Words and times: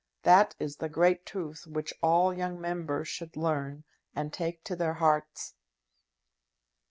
That 0.23 0.55
is 0.57 0.77
the 0.77 0.89
great 0.89 1.27
truth 1.27 1.67
which 1.67 1.93
all 2.01 2.33
young 2.33 2.59
Members 2.59 3.07
should 3.07 3.37
learn, 3.37 3.83
and 4.15 4.33
take 4.33 4.63
to 4.63 4.75
their 4.75 4.95
hearts." 4.95 5.53